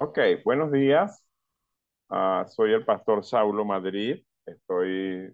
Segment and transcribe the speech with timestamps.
[0.00, 1.24] Ok, buenos días.
[2.10, 4.22] Ah, soy el pastor Saulo Madrid.
[4.46, 5.32] Estoy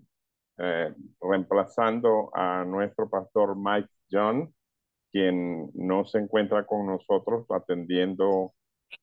[0.59, 4.55] eh, reemplazando a nuestro pastor Mike John,
[5.13, 8.55] quien no se encuentra con nosotros atendiendo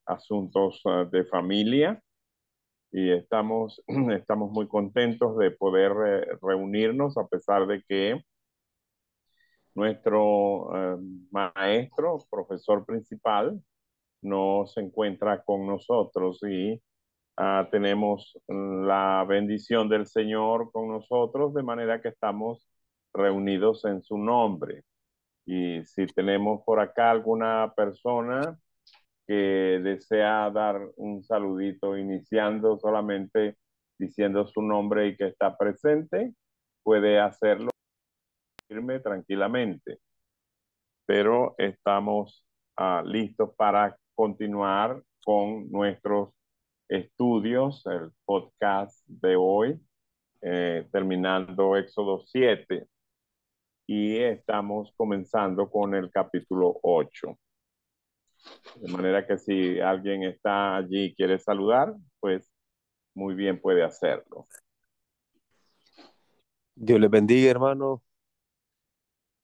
[0.06, 2.02] asuntos ah, de familia.
[2.92, 3.84] Y estamos,
[4.18, 8.24] estamos muy contentos de poder eh, reunirnos a pesar de que
[9.76, 10.98] nuestro eh,
[11.32, 13.62] maestro, profesor principal,
[14.22, 16.74] no se encuentra con nosotros y
[17.38, 22.68] uh, tenemos la bendición del Señor con nosotros, de manera que estamos
[23.14, 24.84] reunidos en su nombre.
[25.46, 28.58] Y si tenemos por acá alguna persona
[29.28, 33.58] que desea dar un saludito iniciando solamente
[33.98, 36.34] diciendo su nombre y que está presente,
[36.84, 37.70] puede hacerlo
[39.04, 40.00] tranquilamente.
[41.06, 42.46] Pero estamos
[42.80, 46.30] uh, listos para continuar con nuestros
[46.88, 49.80] estudios, el podcast de hoy,
[50.42, 52.88] eh, terminando Éxodo 7.
[53.88, 57.38] Y estamos comenzando con el capítulo 8.
[58.76, 62.52] De manera que si alguien está allí y quiere saludar, pues
[63.14, 64.48] muy bien puede hacerlo.
[66.76, 68.02] Dios les bendiga, hermano.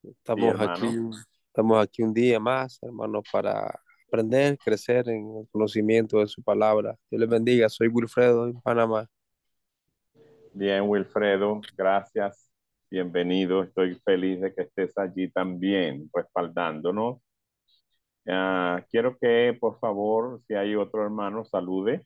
[0.03, 0.73] Estamos, sí, hermano.
[0.73, 0.87] Aquí,
[1.47, 6.95] estamos aquí un día más, hermano, para aprender, crecer en el conocimiento de su palabra.
[7.09, 7.69] Dios les bendiga.
[7.69, 9.07] Soy Wilfredo en Panamá.
[10.53, 12.49] Bien, Wilfredo, gracias.
[12.89, 13.63] Bienvenido.
[13.63, 17.17] Estoy feliz de que estés allí también, respaldándonos.
[18.25, 22.05] Uh, quiero que, por favor, si hay otro hermano, salude.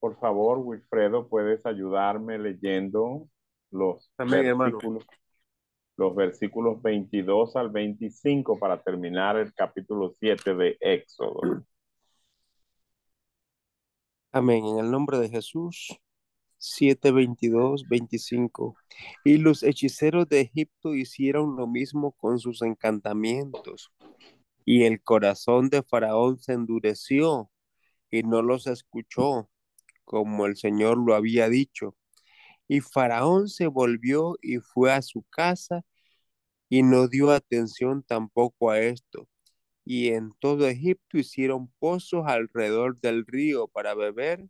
[0.00, 3.28] Por favor, Wilfredo, puedes ayudarme leyendo
[3.70, 4.82] los Amén, versículos.
[4.82, 5.23] Hermano
[5.96, 11.64] los versículos 22 al 25 para terminar el capítulo 7 de Éxodo.
[14.32, 14.66] Amén.
[14.66, 15.96] En el nombre de Jesús.
[16.58, 18.74] 7, 22, 25.
[19.22, 23.92] Y los hechiceros de Egipto hicieron lo mismo con sus encantamientos.
[24.64, 27.50] Y el corazón de Faraón se endureció
[28.10, 29.50] y no los escuchó,
[30.04, 31.96] como el Señor lo había dicho.
[32.68, 35.84] Y Faraón se volvió y fue a su casa
[36.68, 39.28] y no dio atención tampoco a esto.
[39.84, 44.48] Y en todo Egipto hicieron pozos alrededor del río para beber,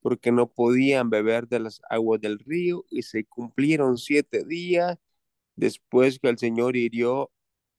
[0.00, 4.98] porque no podían beber de las aguas del río, y se cumplieron siete días
[5.56, 7.30] después que el Señor hirió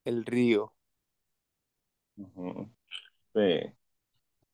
[0.06, 0.74] el río.
[3.34, 3.74] Sí.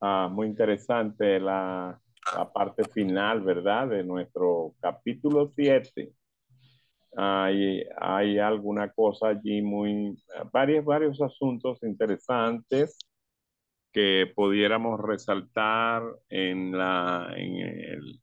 [0.02, 2.03] Ah, muy interesante la,
[2.36, 3.90] la parte final, ¿verdad?
[3.90, 6.14] De nuestro capítulo 7.
[7.16, 10.18] Hay, hay alguna cosa allí muy,
[10.52, 12.98] varios, varios asuntos interesantes
[13.92, 18.22] que pudiéramos resaltar en, la, en el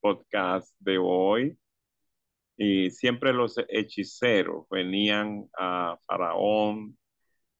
[0.00, 1.58] podcast de hoy.
[2.58, 6.96] Y siempre los hechiceros venían a Faraón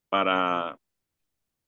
[0.09, 0.77] para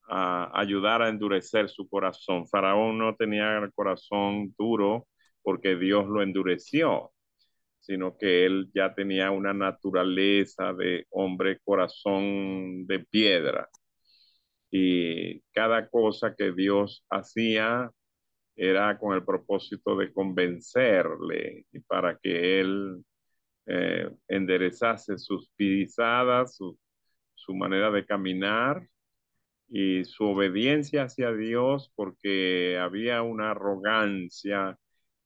[0.09, 2.47] a ayudar a endurecer su corazón.
[2.47, 5.07] Faraón no tenía el corazón duro
[5.43, 7.11] porque Dios lo endureció,
[7.79, 13.69] sino que él ya tenía una naturaleza de hombre corazón de piedra.
[14.71, 17.91] Y cada cosa que Dios hacía
[18.55, 23.03] era con el propósito de convencerle y para que él
[23.67, 26.77] eh, enderezase sus pisadas, su,
[27.35, 28.87] su manera de caminar
[29.69, 34.77] y su obediencia hacia Dios porque había una arrogancia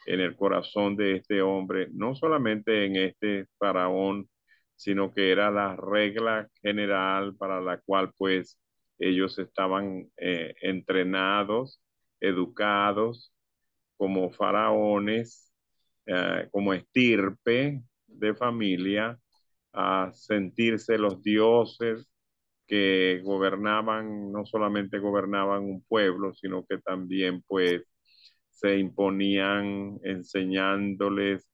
[0.06, 4.30] en el corazón de este hombre, no solamente en este faraón,
[4.76, 8.60] sino que era la regla general para la cual pues
[9.00, 11.82] ellos estaban eh, entrenados,
[12.20, 13.34] educados
[13.98, 15.54] como faraones,
[16.06, 19.20] eh, como estirpe de familia,
[19.74, 22.13] a sentirse los dioses
[22.68, 27.84] que gobernaban, no solamente gobernaban un pueblo, sino que también pues
[28.50, 31.50] se imponían enseñándoles,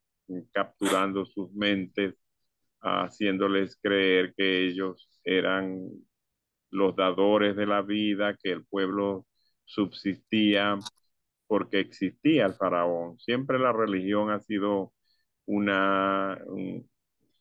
[0.54, 2.16] capturando sus mentes,
[2.82, 5.90] haciéndoles creer que ellos eran
[6.72, 9.26] los dadores de la vida, que el pueblo
[9.66, 10.78] subsistía
[11.48, 13.20] porque existía el faraón.
[13.20, 14.94] Siempre la religión ha sido
[15.46, 16.40] una,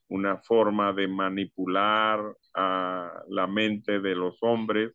[0.09, 2.21] una forma de manipular
[2.55, 4.93] a la mente de los hombres,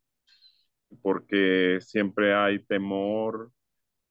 [1.02, 3.52] porque siempre hay temor,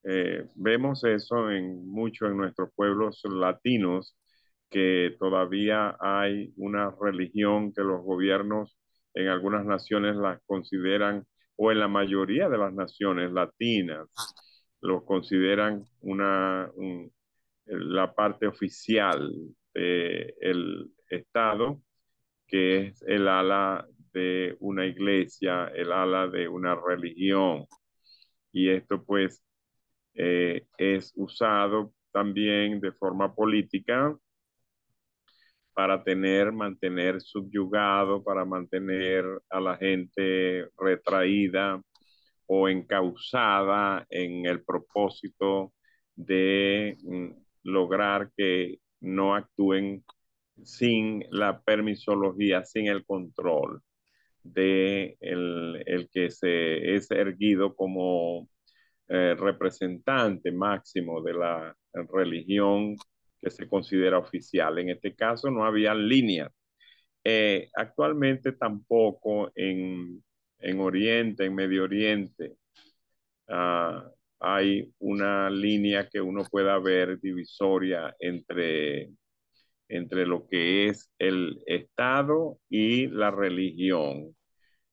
[0.04, 4.16] eh, vemos eso en mucho en nuestros pueblos latinos,
[4.70, 8.76] que todavía hay una religión que los gobiernos
[9.14, 11.26] en algunas naciones la consideran
[11.56, 14.08] o en la mayoría de las naciones latinas,
[14.80, 16.70] lo consideran una,
[17.66, 19.30] la parte oficial
[19.74, 21.80] del Estado,
[22.46, 27.66] que es el ala de una iglesia, el ala de una religión.
[28.52, 29.42] Y esto pues
[30.14, 34.16] eh, es usado también de forma política
[35.74, 41.80] para tener, mantener subyugado, para mantener a la gente retraída
[42.46, 45.72] o encausada en el propósito
[46.14, 47.30] de mm,
[47.64, 50.04] lograr que no actúen
[50.62, 53.82] sin la permisología, sin el control
[54.42, 58.48] de el, que se es erguido como
[59.08, 61.76] eh, representante máximo de la
[62.12, 62.96] religión
[63.40, 64.78] que se considera oficial.
[64.78, 66.50] En este caso no había líneas.
[67.24, 70.22] Eh, actualmente tampoco en,
[70.80, 72.56] Oriente, en Medio Oriente,
[73.48, 74.08] ah,
[74.42, 79.10] hay una línea que uno pueda ver divisoria entre,
[79.88, 84.36] entre lo que es el Estado y la religión.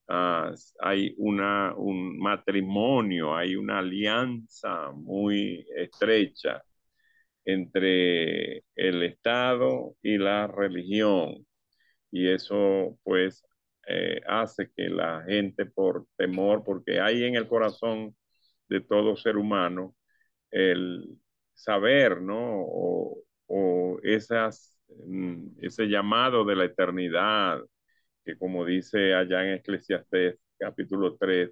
[0.08, 6.64] Ah, hay una, un matrimonio, hay una alianza muy estrecha
[7.46, 11.46] entre el Estado y la religión.
[12.12, 13.44] Y eso pues
[13.88, 18.16] eh, hace que la gente por temor, porque hay en el corazón
[18.70, 19.96] de todo ser humano
[20.52, 21.20] el
[21.54, 22.38] saber, ¿no?
[22.68, 23.24] O,
[24.04, 24.78] esas,
[25.08, 27.62] mm, ese llamado de la eternidad,
[28.26, 31.52] que como dice allá en Eclesiastés capítulo 3,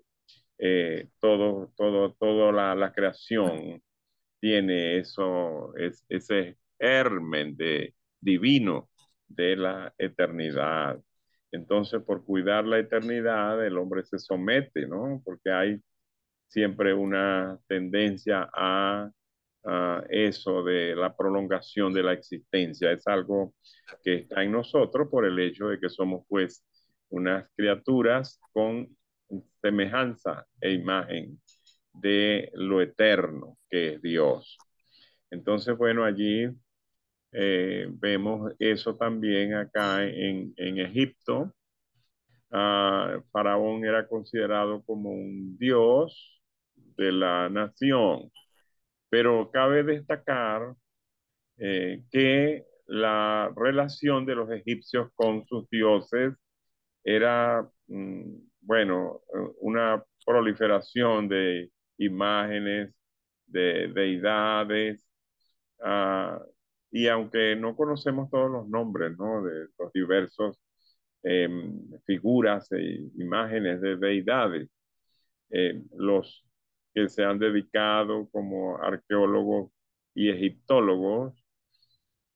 [0.59, 3.81] eh, todo, todo, toda la, la creación
[4.39, 8.89] tiene eso, es, ese germen de, divino
[9.27, 10.99] de la eternidad.
[11.51, 15.21] Entonces, por cuidar la eternidad, el hombre se somete, ¿no?
[15.25, 15.81] Porque hay
[16.47, 19.11] siempre una tendencia a,
[20.09, 22.89] eso de la prolongación de la existencia.
[22.91, 23.53] Es algo
[24.01, 26.65] que está en nosotros por el hecho de que somos, pues,
[27.09, 28.87] unas criaturas con
[29.61, 31.41] semejanza e imagen
[31.93, 34.57] de lo eterno que es Dios.
[35.31, 36.47] Entonces, bueno, allí
[37.31, 41.53] eh, vemos eso también acá en, Egipto.
[42.51, 46.41] Ah, Faraón era considerado como un dios
[46.97, 48.31] de la nación,
[49.09, 50.75] pero cabe destacar
[51.57, 56.33] eh, que la relación de los egipcios con sus dioses
[57.03, 59.21] era, mm, bueno,
[59.61, 62.93] una proliferación de imágenes,
[63.47, 65.07] de deidades,
[65.79, 66.39] uh,
[66.91, 69.43] y aunque no conocemos todos los nombres ¿no?
[69.43, 70.59] de los diversos
[71.23, 71.49] eh,
[72.05, 74.69] figuras e imágenes de deidades,
[75.49, 76.45] eh, los
[76.93, 79.71] que se han dedicado como arqueólogos
[80.15, 81.33] y egiptólogos,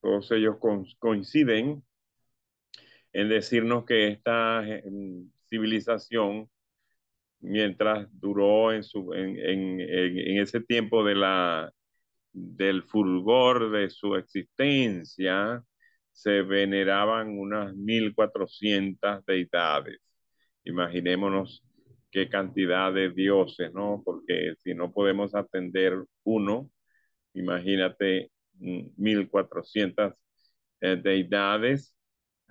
[0.02, 0.58] todos ellos
[1.00, 1.84] coinciden
[3.14, 4.84] en decirnos que esta eh,
[5.50, 6.50] civilización
[7.42, 11.74] mientras duró en, su, en, en, en, ese tiempo de la,
[12.32, 15.64] del fulgor de su existencia,
[16.12, 20.00] se veneraban unas 1400 deidades.
[20.64, 21.64] Imaginémonos
[22.12, 24.02] qué cantidad de dioses, ¿no?
[24.06, 26.70] Porque si no podemos atender uno,
[27.34, 30.14] imagínate 1400
[30.82, 31.96] eh, deidades.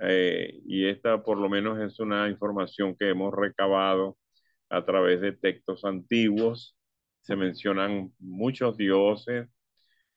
[0.01, 4.17] Eh, y esta por lo menos es una información que hemos recabado
[4.71, 6.77] a través de textos antiguos.
[7.21, 9.49] Se mencionan muchos dioses,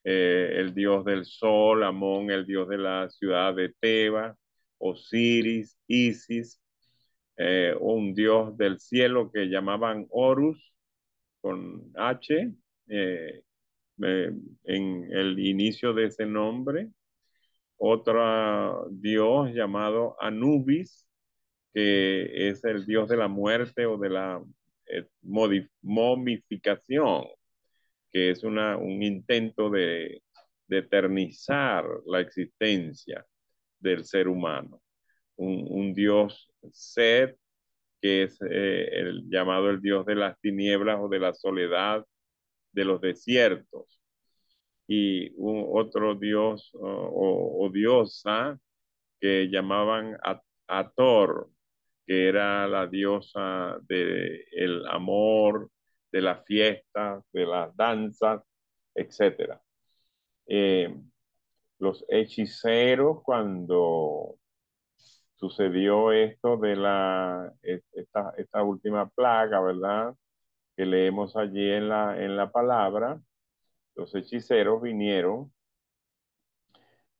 [0.04, 4.36] eh, el dios del sol, Amón, el dios de la ciudad de Teba,
[4.78, 6.62] Osiris, Isis,
[7.38, 10.74] eh, un dios del cielo que llamaban Horus,
[11.42, 12.54] con H,
[12.88, 13.44] eh,
[13.98, 16.90] en el inicio de ese nombre.
[17.78, 21.08] Otro dios llamado Anubis,
[21.74, 24.44] que es el dios de la muerte o de la
[24.88, 25.08] eh,
[25.82, 27.26] momificación,
[28.14, 30.22] que es un intento de,
[30.70, 33.24] eternizar la existencia
[33.80, 34.82] del ser humano.
[35.36, 37.38] Un, dios Seth,
[38.02, 42.04] que es eh, el llamado el dios de las tinieblas o de la soledad
[42.72, 44.02] de los desiertos.
[44.88, 48.60] Y un, otro dios o, diosa
[49.20, 50.18] que llamaban
[50.68, 51.50] Ator,
[52.08, 55.70] que era la diosa del el amor,
[56.14, 58.44] de las fiestas, de las danzas,
[58.96, 59.60] etc.
[60.48, 60.96] Eh,
[61.80, 64.38] los hechiceros, cuando
[65.36, 70.16] sucedió esto de la, esta, esta última plaga, ¿verdad?
[70.78, 73.20] Que leemos allí en la, en la palabra.
[73.96, 75.52] Los hechiceros vinieron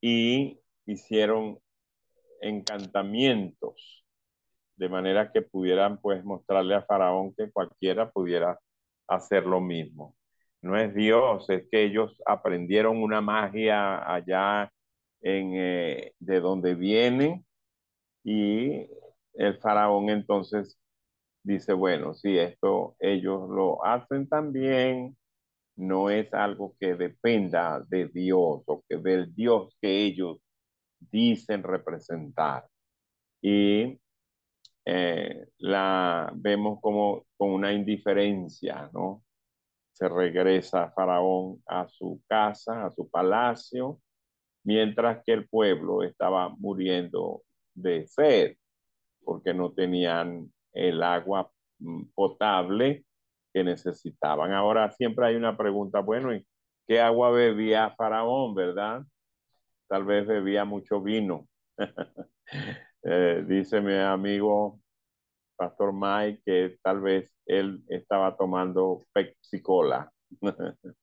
[0.02, 1.60] y hicieron
[2.42, 4.06] encantamientos
[4.76, 8.60] de manera que pudieran pues mostrarle a Faraón que cualquiera pudiera
[9.08, 10.16] hacer lo mismo.
[10.62, 14.72] No es Dios, es que ellos aprendieron una magia allá
[15.22, 17.46] en, eh, de donde vienen
[18.24, 18.88] y
[19.34, 20.80] el faraón entonces
[21.44, 25.18] dice, bueno, si esto ellos lo hacen también,
[25.76, 30.38] no es algo que dependa de Dios o que del Dios que ellos
[31.00, 32.66] dicen representar.
[33.42, 34.00] Y
[34.86, 39.24] eh, la vemos como con una indiferencia, ¿no?
[39.94, 44.02] Se regresa Faraón a su casa, a su palacio,
[44.66, 47.44] mientras que el pueblo estaba muriendo
[47.74, 48.58] de sed,
[49.24, 53.06] porque no tenían el agua mm, potable
[53.54, 54.52] que necesitaban.
[54.52, 56.46] Ahora siempre hay una pregunta, bueno, ¿y
[56.86, 59.04] qué agua bebía Faraón, verdad?
[59.88, 61.48] Tal vez bebía mucho vino.
[63.04, 64.83] eh, dice mi amigo
[65.64, 70.12] Pastor Mike que tal vez él estaba tomando Pepsi Cola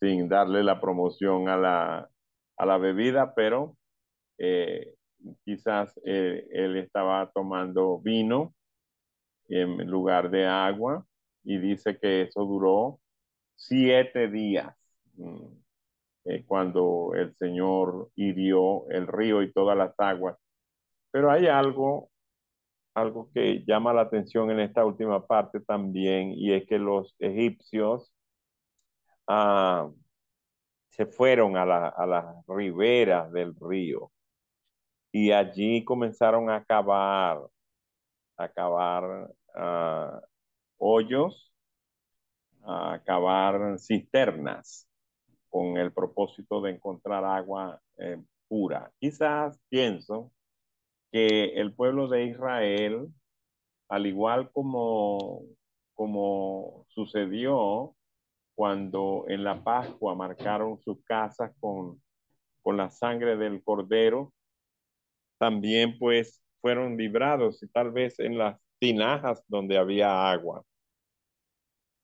[0.00, 2.08] sin darle la promoción a
[2.56, 3.76] la, bebida, pero
[4.38, 4.94] eh,
[5.44, 8.54] quizás eh, él estaba tomando vino
[9.48, 11.04] en lugar de agua
[11.42, 13.00] y dice que eso duró
[13.56, 14.72] siete días
[15.14, 15.46] mm,
[16.26, 20.36] eh, cuando el Señor hirió el río y todas las aguas.
[21.10, 22.10] Pero hay algo,
[22.96, 28.10] algo que llama la atención en esta última parte también y es que los egipcios
[29.28, 29.90] ah,
[30.88, 34.10] se fueron a, la, a las riberas del río
[35.12, 37.40] y allí comenzaron a cavar,
[38.38, 40.20] a cavar uh,
[40.78, 41.52] hoyos,
[42.62, 44.88] a cavar cisternas
[45.50, 48.90] con el propósito de encontrar agua eh, pura.
[48.98, 50.32] Quizás pienso
[51.12, 53.08] que el pueblo de Israel,
[53.88, 55.42] al igual como,
[55.94, 57.94] como sucedió
[58.54, 62.02] cuando en la Pascua marcaron sus casas con,
[62.62, 64.32] con la sangre del cordero,
[65.38, 70.64] también pues fueron librados y tal vez en las tinajas donde había agua,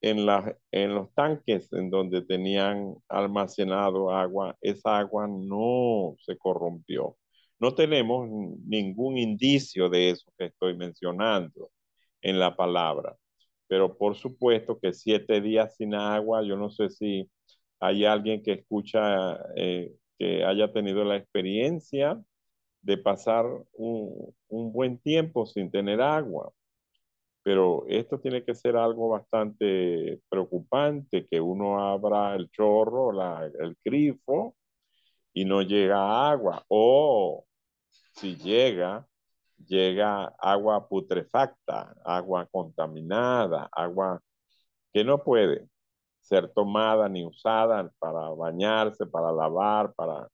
[0.02, 7.16] en, la, en los tanques en donde tenían almacenado agua, esa agua no se corrompió.
[7.62, 8.28] No tenemos
[8.66, 11.70] ningún indicio de eso que estoy mencionando
[12.20, 13.16] en la palabra,
[13.68, 17.30] pero por supuesto que siete días sin agua, yo no sé si
[17.78, 22.20] hay alguien que escucha, eh, que haya tenido la experiencia
[22.82, 26.52] de pasar un, buen tiempo sin tener agua.
[27.44, 33.12] Pero esto tiene que ser algo bastante preocupante, que uno abra el chorro,
[33.60, 34.56] el grifo
[35.32, 36.64] y no llega agua.
[36.68, 37.46] O
[38.12, 39.06] si llega,
[39.66, 44.20] llega agua putrefacta, agua contaminada, agua
[44.92, 45.68] que no puede
[46.20, 50.28] ser tomada ni usada para bañarse, para lavar, para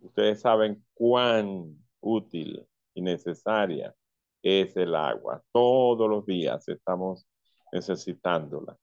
[0.00, 3.94] ustedes saben cuán útil y necesaria
[4.42, 5.42] es el agua.
[5.52, 7.26] Todos los días estamos
[7.72, 8.76] necesitándola.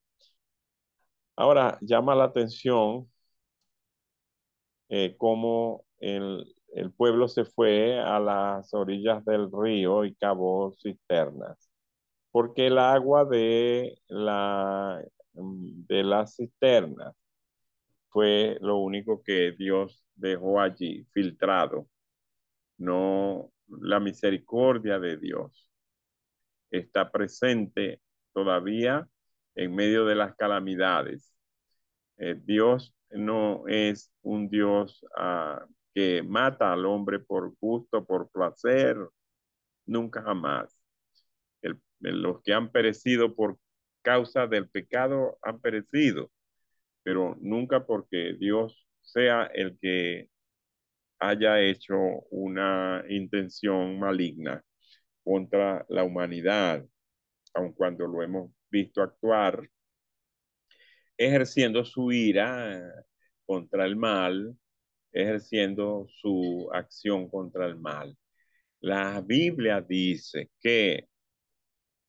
[1.35, 3.09] Ahora, llama la atención
[4.89, 11.69] eh, cómo el, el pueblo se fue a las orillas del río y cavó cisternas,
[12.31, 17.15] porque el agua de, la, de las cisternas
[18.09, 21.87] fue lo único que Dios dejó allí filtrado,
[22.77, 25.69] no la misericordia de Dios.
[26.71, 28.01] Está presente
[28.33, 29.07] todavía
[29.55, 31.33] en medio de las calamidades.
[32.17, 38.97] Eh, Dios no es un Dios uh, que mata al hombre por gusto, por placer,
[39.85, 40.75] nunca jamás.
[41.99, 43.57] Los que han perecido por
[44.01, 46.31] causa del pecado han perecido,
[47.03, 50.29] pero nunca porque Dios sea el que
[51.19, 51.95] haya hecho
[52.31, 54.63] una intención maligna
[55.23, 56.85] contra la humanidad,
[57.53, 59.69] aun cuando lo hemos visto actuar,
[61.17, 63.05] ejerciendo su ira
[63.45, 64.55] contra el mal,
[65.11, 68.15] ejerciendo su acción contra el mal.
[68.81, 71.07] La Biblia dice que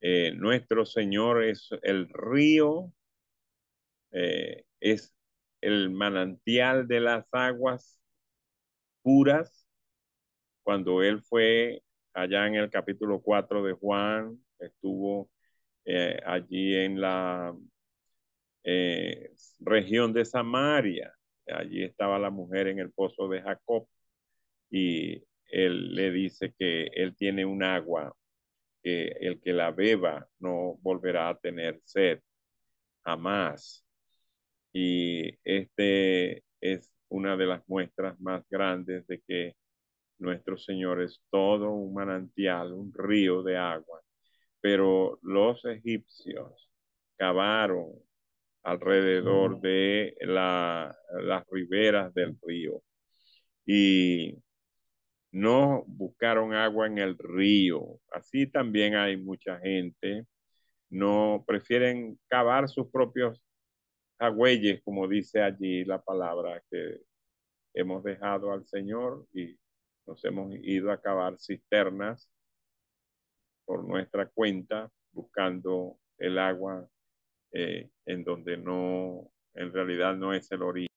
[0.01, 2.93] eh, nuestro Señor es el río,
[4.13, 5.15] eh, es
[5.61, 8.01] el manantial de las aguas
[9.03, 9.67] puras
[10.63, 11.83] cuando Él fue
[12.15, 15.31] allá en el capítulo 4 de Juan, estuvo
[15.85, 17.55] eh, allí en la
[19.61, 21.13] región de Samaria.
[21.53, 23.87] Allí estaba la mujer en el pozo de Jacob
[24.71, 28.15] y él le dice que él tiene un agua
[28.83, 32.21] que el que la beba no volverá a tener sed
[33.05, 33.85] jamás.
[34.73, 39.57] Y este es una de las muestras más grandes de que
[40.19, 44.01] nuestro Señor es todo un manantial, un río de agua.
[44.61, 46.71] Pero los egipcios
[47.17, 47.93] cavaron
[48.63, 52.83] alrededor de la, las riberas del río.
[53.67, 54.43] Y
[55.33, 58.01] no buscaron agua en el río.
[58.13, 60.27] Así también hay mucha gente,
[60.91, 63.41] no prefieren cavar sus propios
[64.19, 67.01] agüeyes, como dice allí la palabra, que
[67.75, 69.59] hemos dejado al Señor y
[70.07, 72.29] nos hemos ido a cavar cisternas
[73.65, 76.89] por nuestra cuenta, buscando el agua
[77.53, 80.89] eh, en donde no, en realidad no es el origen.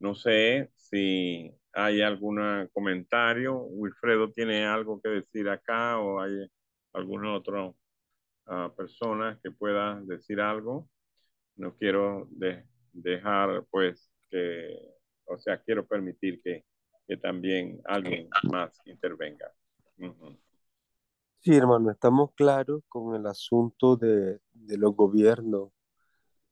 [0.00, 3.56] No sé si hay algún comentario.
[3.56, 6.48] Wilfredo tiene algo que decir acá o hay
[6.92, 10.88] alguna otra uh, persona que pueda decir algo.
[11.56, 14.76] No quiero de, dejar pues que,
[15.24, 16.64] o sea, quiero permitir que,
[17.06, 19.52] que también alguien más intervenga.
[21.40, 25.70] Sí, hermano, estamos claros con el asunto de, de los gobiernos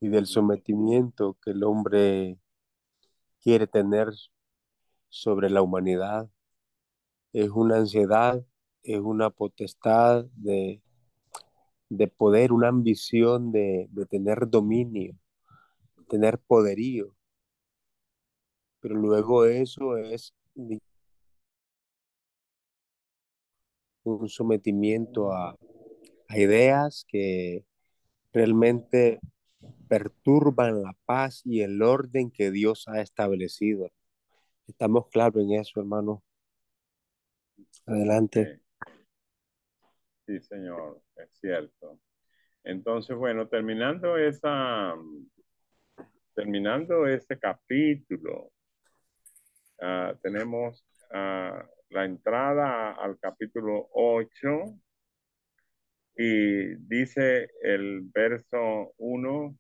[0.01, 2.39] y del sometimiento que el hombre
[3.41, 4.09] quiere tener
[5.09, 6.31] sobre la humanidad.
[7.33, 8.45] Es una ansiedad,
[8.83, 10.83] es una potestad de,
[11.89, 15.17] de poder, una ambición de, de tener dominio,
[16.09, 17.15] tener poderío.
[18.81, 20.35] Pero luego eso es
[24.07, 25.57] un sometimiento a,
[26.31, 27.65] ideas que
[28.33, 29.21] realmente
[29.89, 33.91] perturban la paz y el orden que Dios ha establecido.
[34.67, 36.25] Estamos claros en eso, hermano.
[37.87, 38.61] Adelante.
[40.27, 42.01] Sí, señor, es cierto.
[42.65, 44.95] Entonces, bueno, terminando esa,
[46.35, 48.51] terminando ese capítulo,
[49.79, 54.79] uh, tenemos uh, la entrada al capítulo 8
[56.17, 59.59] y dice el verso 1,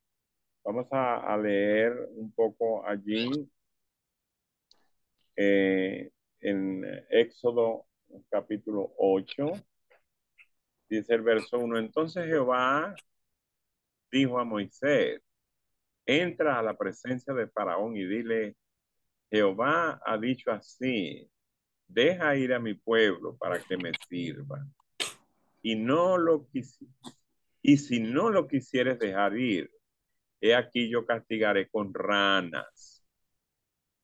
[0.64, 3.50] vamos a, leer un poco allí
[5.36, 6.10] eh,
[6.40, 7.86] en Éxodo
[8.30, 9.52] capítulo 8,
[10.88, 12.94] dice el verso 1, entonces Jehová
[14.10, 15.20] dijo a Moisés,
[16.06, 18.56] entra a la presencia de Faraón y dile,
[19.30, 21.30] Jehová ha dicho así,
[21.88, 24.66] deja ir a mi pueblo para que me sirva.
[25.62, 26.46] Y no lo
[27.62, 29.70] y si no lo quisieres dejar ir,
[30.40, 33.04] he aquí yo castigaré con ranas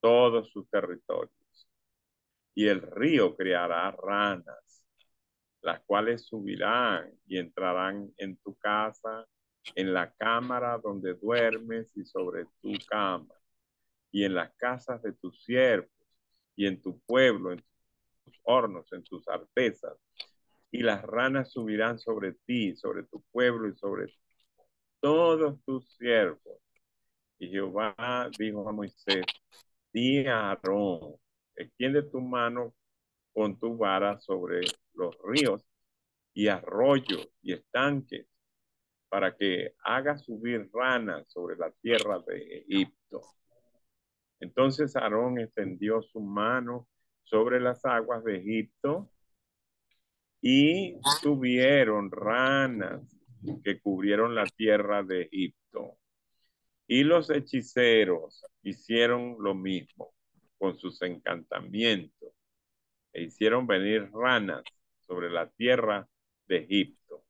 [0.01, 1.69] todos sus territorios.
[2.55, 4.85] Y el río creará ranas,
[5.63, 9.27] las cuales subirán y entrarán en tu casa,
[9.77, 13.35] en la cámara donde duermes y sobre tu cama,
[14.11, 15.89] y en las casas de tus siervos,
[16.57, 17.63] y en tu pueblo, en
[18.43, 19.99] hornos, en tus artesas.
[20.71, 24.07] Y las ranas subirán sobre ti, sobre tu pueblo y sobre
[25.01, 26.59] todos tus siervos.
[27.39, 29.27] Y Jehová dijo a Moisés,
[29.93, 31.17] di a Aarón,
[31.57, 32.75] extiende tu mano
[33.33, 34.61] con tu vara sobre
[34.95, 35.65] los ríos
[36.35, 38.27] y arroyos y estanques
[39.09, 43.21] para que haga subir ranas sobre la tierra de Egipto.
[44.41, 46.89] Entonces Aarón extendió su mano
[47.25, 49.11] sobre las aguas de Egipto
[50.41, 53.03] y subieron ranas
[53.65, 55.99] que cubrieron la tierra de Egipto.
[56.87, 60.15] Y los hechiceros hicieron lo mismo
[60.59, 62.33] con sus encantamientos
[63.13, 64.63] e hicieron venir ranas
[65.01, 66.07] sobre la tierra
[66.47, 67.25] de Egipto.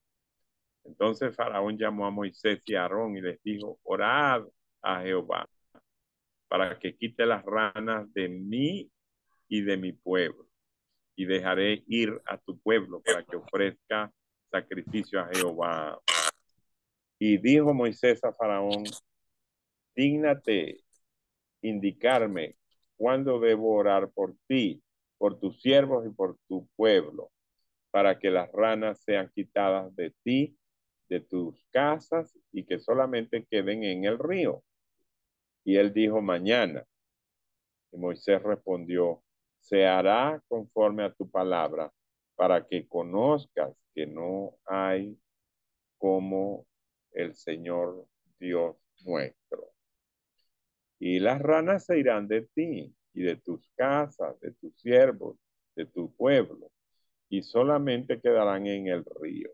[0.85, 4.45] Entonces Faraón llamó a Moisés y a Aarón y les dijo, orad
[4.83, 5.49] a Jehová
[6.49, 8.91] para que quite las ranas de mí
[9.53, 10.49] y de mi pueblo.
[11.15, 14.11] Y dejaré ir a tu pueblo para que ofrezca
[14.51, 16.01] sacrificio a Jehová.
[17.19, 18.85] Y dijo Moisés a Faraón,
[19.95, 20.83] dígnate
[21.61, 22.57] indicarme
[22.97, 24.83] cuándo debo orar por ti,
[25.19, 27.31] por tus siervos y por tu pueblo,
[27.91, 30.57] para que las ranas sean quitadas de ti,
[31.11, 34.65] de tus casas y que solamente queden en el río.
[35.63, 36.87] Y él dijo, mañana.
[37.93, 39.23] Y Moisés respondió,
[39.63, 41.91] se hará conforme a tu palabra,
[42.35, 45.17] para que conozcas que no hay
[45.99, 46.67] como
[47.13, 48.07] el Señor
[48.39, 49.71] Dios nuestro.
[50.99, 55.37] Y las ranas se irán de ti y de tus casas, de tus siervos,
[55.77, 56.71] de tu pueblo,
[57.29, 59.51] y solamente quedarán en el río.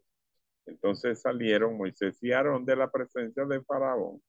[0.67, 4.23] Entonces salieron Moisés y Aarón de la presencia de Faraón,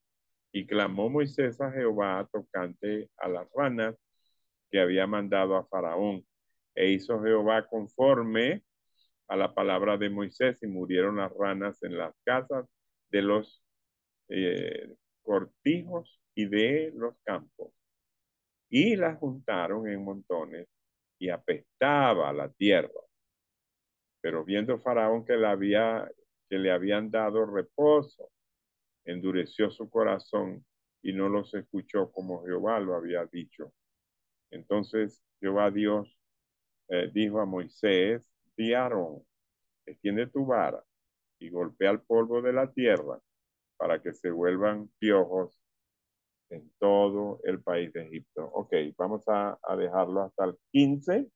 [0.51, 3.95] y clamó Moisés a Jehová tocante a las ranas
[4.69, 6.25] que había mandado a Faraón.
[6.75, 8.63] E hizo Jehová conforme
[9.27, 12.65] a la palabra de Moisés y murieron las ranas en las casas
[13.09, 13.63] de los
[14.29, 17.73] eh, cortijos y de los campos.
[18.69, 20.67] Y las juntaron en montones
[21.19, 23.01] y apestaba la tierra.
[24.21, 26.09] Pero viendo Faraón que le, había,
[26.49, 28.29] que le habían dado reposo,
[29.05, 30.65] endureció su corazón
[31.01, 33.73] y no los escuchó como Jehová lo había dicho.
[34.51, 36.17] Entonces Jehová Dios
[36.89, 38.23] eh, dijo a Moisés,
[38.57, 39.23] di Aarón,
[39.85, 40.83] extiende tu vara
[41.39, 43.19] y golpea el polvo de la tierra
[43.77, 45.57] para que se vuelvan piojos
[46.49, 48.45] en todo el país de Egipto.
[48.45, 51.27] Ok, vamos a, dejarlo hasta el 15,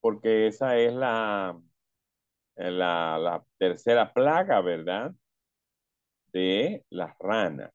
[0.00, 1.60] porque esa es la,
[2.56, 5.12] la tercera plaga, ¿verdad?
[6.32, 7.72] De las ranas.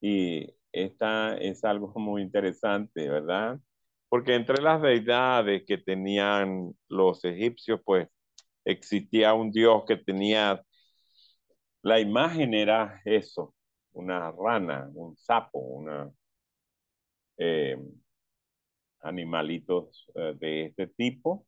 [0.00, 3.60] Y esta es algo muy interesante, ¿verdad?
[4.08, 8.08] Porque entre las deidades que tenían los egipcios, pues
[8.64, 10.62] existía un dios que tenía,
[11.82, 13.54] la imagen era eso,
[13.92, 16.10] una rana, un sapo, una
[17.38, 17.76] eh,
[19.02, 21.46] animalitos eh, de este tipo,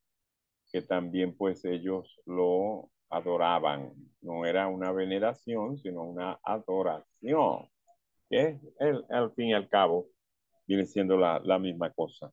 [0.73, 3.93] que también pues ellos lo adoraban.
[4.23, 7.69] No era una veneración, sino una adoración,
[8.31, 10.09] que el, al fin y al cabo
[10.67, 12.33] viene siendo la, la misma cosa.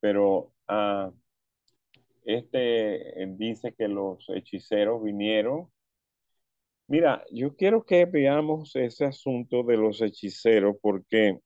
[0.00, 1.12] Pero uh,
[2.24, 5.70] este dice que los hechiceros vinieron
[6.86, 11.40] Mira, yo quiero que veamos ese asunto de los hechiceros porque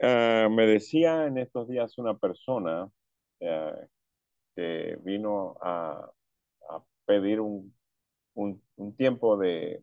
[0.00, 3.88] uh, me decía en estos días una persona uh,
[4.54, 6.10] que vino a,
[6.70, 7.74] a pedir un,
[8.34, 9.82] un, un, tiempo de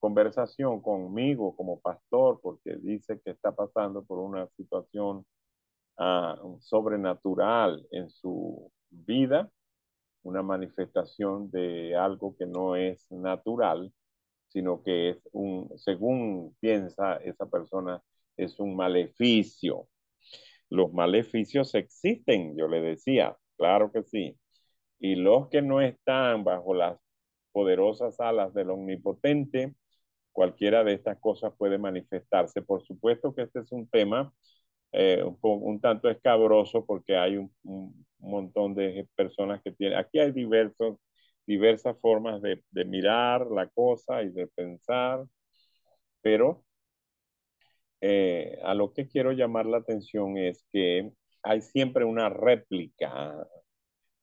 [0.00, 5.26] conversación conmigo como pastor porque dice que está pasando por una situación
[5.98, 9.50] uh, sobrenatural en su vida
[10.22, 13.92] una manifestación de algo que no es natural,
[14.48, 18.02] sino que es un, según piensa esa persona,
[18.36, 19.88] es un maleficio.
[20.70, 24.38] Los maleficios existen, yo le decía, claro que sí.
[24.98, 26.98] Y los que no están bajo las
[27.52, 29.74] poderosas alas del omnipotente,
[30.38, 32.62] cualquiera de estas cosas puede manifestarse.
[32.62, 34.32] Por supuesto que este es un tema
[34.92, 40.98] eh, un, tanto escabroso porque hay un, montón de personas que tienen, aquí hay diversos,
[41.46, 45.24] diversas formas de, de mirar la cosa y de pensar,
[46.22, 46.64] pero
[48.00, 51.10] eh, a lo que quiero llamar la atención es que
[51.42, 53.34] hay siempre una réplica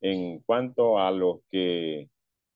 [0.01, 2.09] en cuanto a los que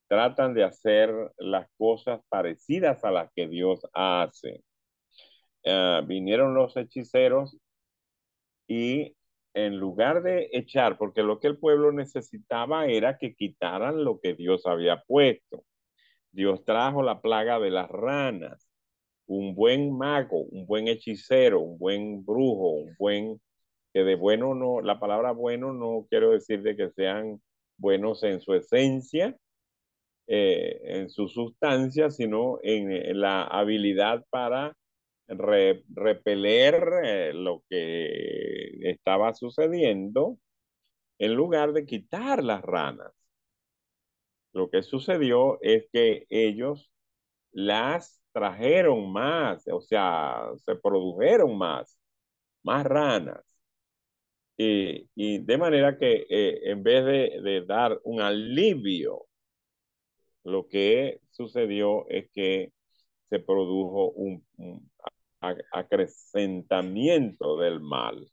[0.10, 4.64] tratan de hacer las cosas parecidas a las que Dios hace.
[5.64, 7.58] Uh, vinieron los hechiceros
[8.68, 9.16] y
[9.54, 14.34] en lugar de echar, porque lo que el pueblo necesitaba era que quitaran lo que
[14.34, 15.64] Dios había puesto.
[16.32, 18.68] Dios trajo la plaga de las ranas.
[19.28, 23.42] Un buen mago, un buen hechicero, un buen brujo, un buen,
[23.94, 27.42] que de bueno no, la palabra bueno no quiero decir de que sean
[27.78, 29.38] buenos en su esencia,
[30.30, 34.78] eh, en su sustancia, sino en, en la habilidad para
[35.28, 40.40] re, repeler eh, lo que estaba sucediendo
[41.20, 43.14] en lugar de quitar las ranas.
[44.54, 46.92] Lo que sucedió es que ellos
[47.52, 52.00] las trajeron más, o sea, se produjeron más,
[52.64, 53.44] más ranas.
[54.58, 59.26] Y, y de manera que eh, en vez de dar un alivio,
[60.44, 62.74] lo que sucedió es que
[63.30, 64.44] se produjo un,
[65.72, 68.30] acrecentamiento del mal.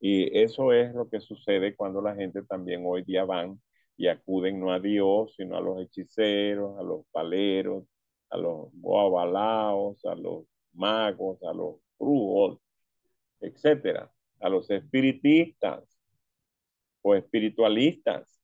[0.00, 3.60] Y eso es lo que sucede cuando la gente también hoy día van
[3.96, 7.84] y acuden no a Dios, sino a los hechiceros, a los paleros,
[8.30, 12.58] a los guabalaos, a los magos, a los brujos,
[13.40, 15.84] etcétera, a los espiritistas
[17.02, 18.40] o espiritualistas.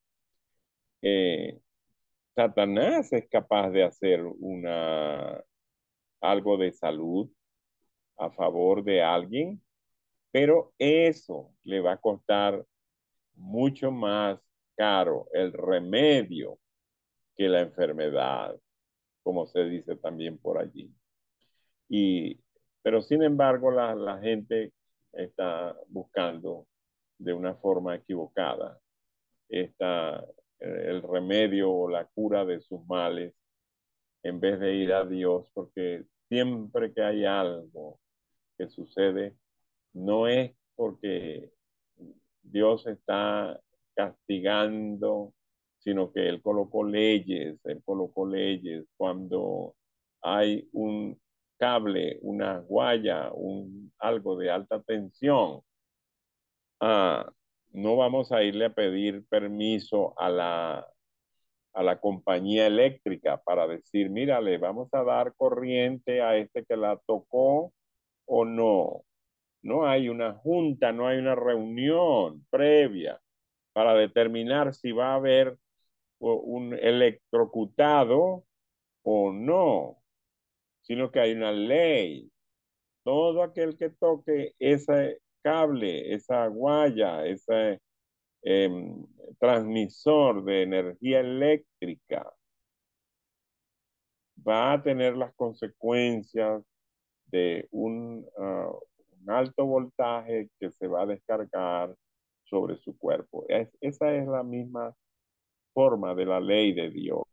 [1.03, 1.61] Eh,
[2.35, 5.43] Satanás es capaz de hacer una
[6.21, 7.29] algo de salud,
[8.17, 9.61] a favor de alguien,
[10.31, 12.65] pero eso le va a costar
[13.35, 14.41] mucho más
[14.77, 16.59] caro el remedio
[17.37, 18.57] que la enfermedad,
[19.23, 20.95] como se dice también por allí.
[21.89, 22.41] Y,
[22.83, 24.73] pero sin embargo, la, la gente
[25.13, 26.67] está buscando
[27.19, 28.79] de una forma equivocada
[29.49, 30.25] esta,
[30.63, 33.35] el remedio o la cura de sus males
[34.23, 38.01] en vez de ir a Dios, porque siempre que hay algo
[38.57, 39.37] que sucede,
[39.93, 41.51] no es porque
[42.43, 43.61] Dios está
[43.95, 45.35] castigando,
[45.79, 49.75] sino que Él colocó leyes, Él colocó leyes cuando
[50.23, 51.21] hay un
[51.59, 55.63] cable, una guaya, un, algo de alta tensión.
[56.81, 57.31] Ah,
[57.73, 60.87] no vamos a irle a pedir permiso a la,
[61.73, 66.99] a la compañía eléctrica para decir, mírale, vamos a dar corriente a este que la
[67.07, 67.73] tocó
[68.27, 69.05] o no.
[69.63, 73.21] No hay una junta, no hay una reunión previa
[73.73, 75.57] para determinar si va a haber
[76.19, 78.45] un electrocutado
[79.03, 79.99] o no,
[80.83, 82.31] sino que hay una ley.
[83.03, 87.81] Todo aquel que toque ese cable, esa guaya, ese
[88.43, 89.07] em,
[89.41, 92.33] transmisor de energía eléctrica,
[94.47, 96.63] va a tener las consecuencias
[97.27, 98.71] de un, ah,
[99.21, 101.95] un alto voltaje que se va a descargar
[102.45, 103.47] sobre su cuerpo.
[103.49, 104.95] esa es la misma
[105.75, 107.27] forma de la ley de Dios.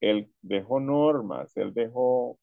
[0.00, 2.38] Él dejó normas, él dejó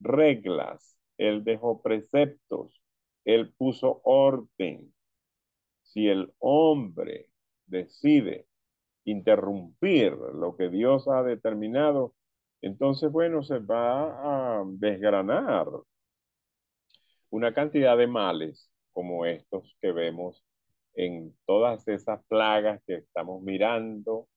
[0.00, 2.80] reglas, él dejó preceptos,
[3.26, 4.94] él puso orden.
[5.82, 7.28] Si el hombre
[7.66, 8.46] decide
[9.04, 12.14] interrumpir lo que Dios ha determinado,
[12.62, 15.66] entonces, bueno, se va a desgranar
[17.30, 20.42] una cantidad de males como estos que vemos
[20.94, 24.28] en todas esas plagas que estamos mirando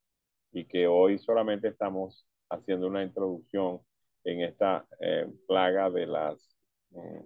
[0.51, 3.81] y que hoy solamente estamos haciendo una introducción
[4.23, 6.57] en esta eh, plaga de las
[6.91, 7.19] mm,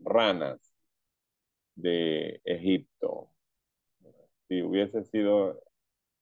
[0.00, 0.65] ranas
[1.76, 3.30] de Egipto.
[4.48, 5.60] Si hubiese sido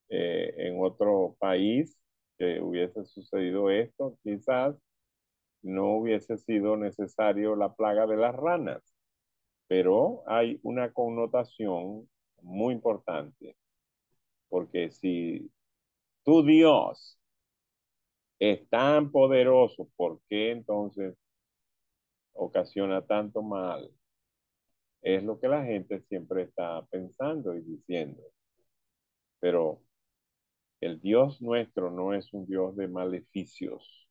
[0.08, 1.98] eh, en otro país
[2.38, 4.76] que hubiese sucedido esto, quizás
[5.62, 8.82] no hubiese sido necesario la plaga de las ranas,
[9.68, 12.08] pero hay una connotación
[12.42, 13.56] muy importante,
[14.48, 15.50] porque si
[16.24, 17.18] tu Dios
[18.38, 21.16] es tan poderoso, ¿por qué entonces
[22.34, 23.90] ocasiona tanto mal?
[25.04, 28.22] Es lo que la gente siempre está pensando y diciendo.
[29.38, 29.82] Pero
[30.80, 34.08] el Dios nuestro no es un Dios de maleficios,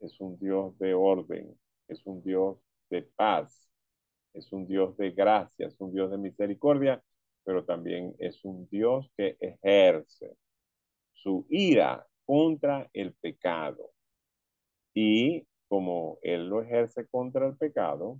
[0.00, 1.54] es un Dios de orden,
[1.86, 2.58] es un Dios
[2.88, 3.70] de paz,
[4.32, 7.04] es un Dios de gracia, es un Dios de misericordia,
[7.44, 10.34] pero también es un Dios que ejerce
[11.12, 13.90] su ira contra el pecado.
[14.94, 18.18] Y como Él lo ejerce contra el pecado,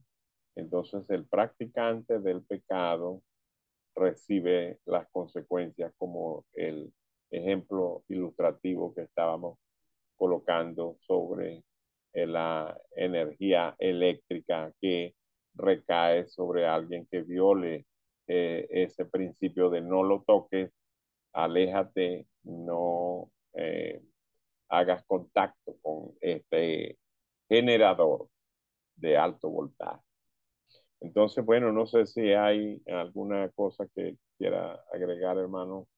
[0.56, 3.22] entonces el practicante del pecado
[3.94, 6.92] recibe las consecuencias como el
[7.30, 9.58] ejemplo ilustrativo que estábamos
[10.16, 11.64] colocando sobre
[12.12, 15.14] la energía eléctrica que
[15.54, 17.86] recae sobre alguien que viole
[18.26, 20.70] eh, ese principio de no lo toques,
[21.32, 24.00] aléjate, no eh,
[24.68, 26.98] hagas contacto con este
[27.48, 28.28] generador
[28.96, 30.09] de alto voltaje.
[31.00, 35.88] Entonces, bueno, no sé si hay alguna cosa que quiera agregar, hermano,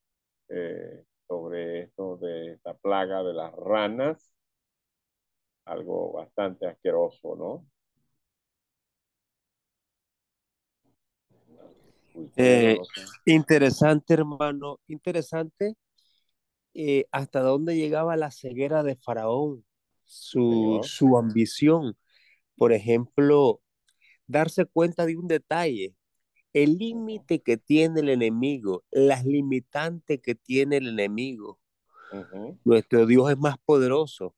[0.48, 4.32] eh, sobre esto de esta plaga de las ranas.
[5.64, 7.66] Algo bastante asqueroso, ¿no?
[12.36, 12.76] Eh,
[13.26, 15.76] interesante, hermano, interesante
[16.74, 19.64] eh, hasta dónde llegaba la ceguera de Faraón,
[20.04, 21.96] su, su ambición.
[22.56, 23.61] Por ejemplo,
[24.26, 25.94] darse cuenta de un detalle,
[26.52, 31.58] el límite que tiene el enemigo, las limitantes que tiene el enemigo.
[32.64, 34.34] Nuestro Dios es más poderoso.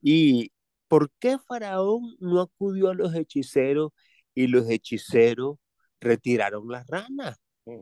[0.00, 0.52] ¿Y
[0.88, 3.92] por qué Faraón no acudió a los hechiceros
[4.34, 5.56] y los hechiceros
[6.00, 7.36] retiraron las ranas?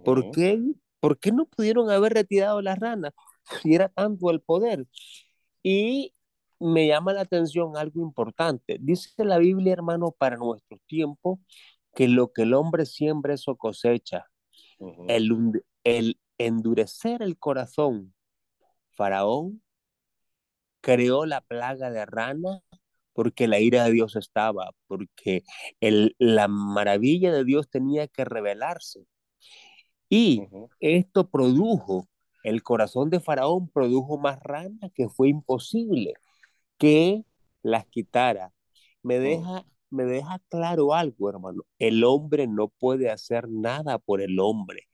[0.05, 0.61] ¿Por, qué?
[0.99, 3.13] ¿Por qué no pudieron haber retirado las ranas
[3.63, 4.87] si era tanto el poder?
[5.63, 6.15] Y
[6.61, 8.79] me llama la atención algo importante.
[8.81, 11.41] Dice la Biblia, hermano, para nuestro tiempo,
[11.95, 14.27] que lo que el hombre siembra, eso cosecha.
[15.09, 18.15] el, el endurecer el corazón.
[18.93, 19.63] Faraón
[20.81, 22.61] creó la plaga de rana
[23.13, 25.43] porque la ira de Dios estaba, porque
[25.81, 29.01] el, la maravilla de Dios tenía que revelarse.
[30.09, 30.43] Y
[30.81, 32.09] esto produjo,
[32.43, 36.15] el corazón de Faraón produjo más ranas que fue imposible
[36.81, 37.25] que
[37.63, 38.53] las quitara.
[39.03, 39.21] Me oh.
[39.21, 41.63] deja, me deja claro algo, hermano.
[41.79, 44.89] El hombre no puede hacer nada por el hombre.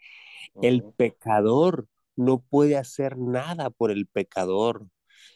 [0.62, 4.88] El pecador no puede hacer nada por el pecador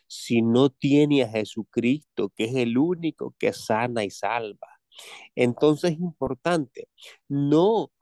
[0.07, 4.81] si no tiene a Jesucristo, que es el único que sana y salva.
[5.35, 6.89] Entonces es importante,
[7.29, 7.93] no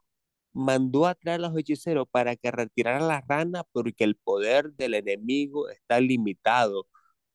[0.52, 4.94] mandó a traer a los hechiceros para que retiraran las ranas porque el poder del
[4.94, 6.86] enemigo está limitado.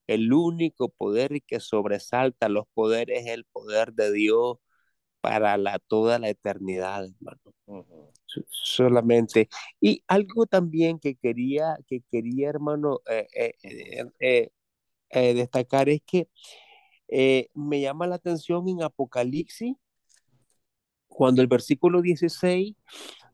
[0.07, 4.57] El único poder que sobresalta los poderes es el poder de Dios
[5.21, 7.39] para la, toda la eternidad, hermano.
[8.49, 9.47] Solamente.
[9.79, 13.53] Y algo también que quería, que quería hermano, eh,
[14.19, 14.49] eh,
[15.09, 16.27] eh, destacar es que
[17.53, 19.75] me llama la atención en Apocalipsis,
[21.07, 22.75] cuando el versículo 16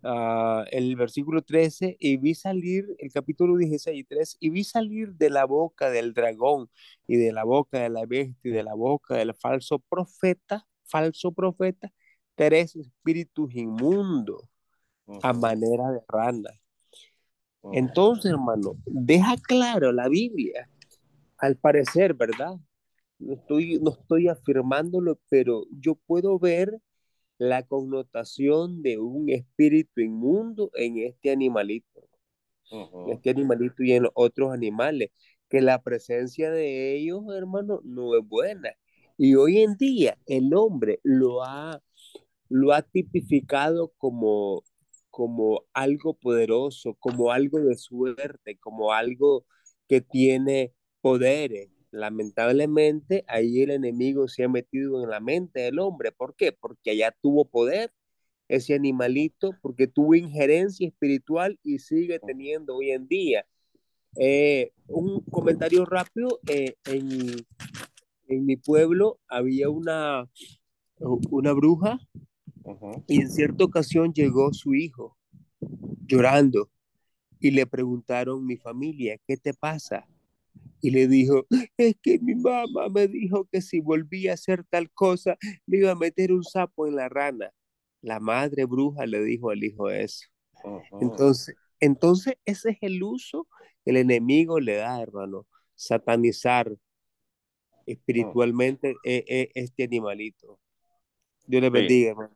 [0.04, 5.14] Ah, el versículo 13, y vi salir, el capítulo 16 y 3, y vi salir
[5.16, 6.70] de la boca del dragón
[7.06, 11.34] y de la boca de la bestia y de la boca del falso profeta, falso
[11.34, 11.92] profeta,
[12.36, 14.44] tres espíritus inmundos
[15.22, 16.52] a manera de rana.
[17.74, 20.70] Entonces, hermano, deja claro la Biblia,
[21.38, 22.56] al parecer, ¿verdad?
[23.18, 26.80] No estoy, no estoy afirmándolo, pero yo puedo ver
[27.40, 32.02] la connotación de un espíritu inmundo en este animalito,
[32.72, 35.12] en este animalito y en otros animales,
[35.50, 38.72] que la presencia de ellos, hermano, no es buena.
[39.18, 41.82] Y hoy en día el hombre lo ha,
[42.50, 44.64] lo ha tipificado como,
[45.10, 49.46] como algo poderoso, como algo de suerte, como algo
[49.88, 56.12] que tiene poderes, Lamentablemente, ahí el enemigo se ha metido en la mente del hombre.
[56.12, 56.52] ¿Por qué?
[56.52, 57.92] Porque allá tuvo poder
[58.48, 63.46] ese animalito, porque tuvo injerencia espiritual y sigue teniendo hoy en día.
[64.18, 67.46] Eh, un comentario rápido, eh, en,
[68.28, 70.28] en, mi pueblo había una,
[71.30, 72.00] una bruja
[73.08, 75.16] y en cierta ocasión llegó su hijo
[76.06, 76.72] llorando
[77.40, 80.08] y le preguntaron mi familia, ¿qué te pasa?
[80.82, 81.46] Y le dijo,
[81.78, 85.92] es que mi mamá me dijo que si volvía a hacer tal cosa, me iba
[85.92, 87.52] a meter un sapo en la rana.
[88.02, 90.28] La madre bruja le dijo al hijo eso.
[91.00, 93.48] Entonces, entonces, ese es el uso
[93.84, 96.72] que el enemigo le da, hermano, satanizar
[97.86, 100.60] espiritualmente e, e, este animalito.
[101.48, 102.36] Dios le bendiga, hermano.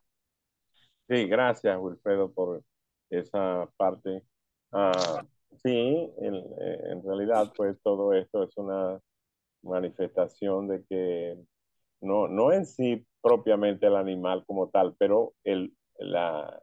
[1.09, 2.63] Sí, gracias, Wilfredo, por
[3.09, 4.23] esa parte.
[4.71, 5.25] Ah,
[5.61, 8.99] Sí, eh, en, realidad, pues todo esto es una
[9.61, 11.37] manifestación de que
[12.01, 16.61] no, no en sí propiamente el animal como tal, pero el, la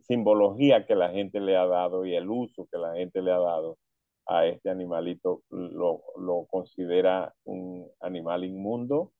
[0.00, 3.38] simbología que la gente le ha dado y el uso que la gente le ha
[3.38, 3.78] dado
[4.26, 9.12] a este animalito lo, lo considera un animal inmundo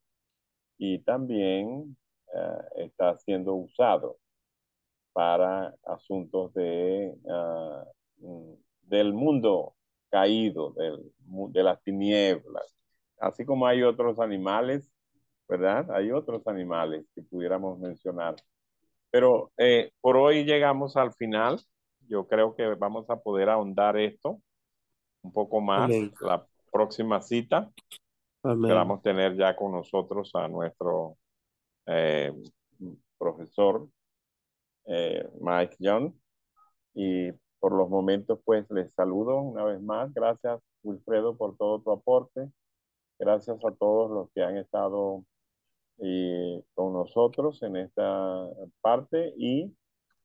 [0.79, 1.97] y también
[2.35, 4.19] eh, está siendo usado
[5.12, 7.16] para asuntos de
[8.21, 9.75] uh, del mundo
[10.11, 11.12] caído, del,
[11.53, 12.77] de las tinieblas.
[13.18, 14.90] Así como hay otros animales,
[15.49, 15.90] ¿verdad?
[15.90, 18.37] Hay otros animales que pudiéramos mencionar.
[19.11, 21.61] Pero eh, por hoy llegamos al final.
[22.09, 24.40] Yo creo que vamos a poder ahondar esto
[25.22, 25.90] un poco más.
[26.20, 27.70] La próxima cita.
[28.42, 31.16] Esperamos tener ya con nosotros a nuestro
[31.87, 32.33] eh,
[33.18, 33.88] profesor
[34.85, 36.12] eh, Mike Young
[36.94, 40.12] y por los momentos, pues les saludo una vez más.
[40.14, 42.51] Gracias, Wilfredo, por todo tu aporte.
[43.19, 45.25] Gracias a todos los que han estado
[45.99, 48.49] y, con nosotros en esta
[48.81, 49.75] parte y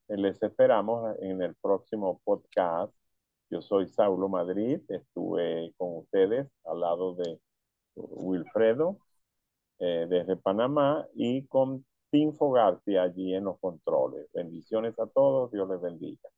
[0.07, 2.93] les esperamos en el próximo podcast.
[3.49, 7.39] Yo soy Saulo Madrid, estuve con ustedes al lado de
[7.95, 8.97] Wilfredo
[9.79, 14.27] eh, desde Panamá y con Tim Fogarty allí en los controles.
[14.33, 16.29] Bendiciones a todos, Dios les bendiga.